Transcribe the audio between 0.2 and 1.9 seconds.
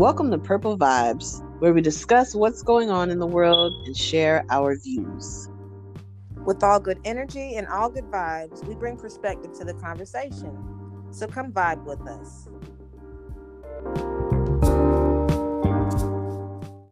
to Purple Vibes, where we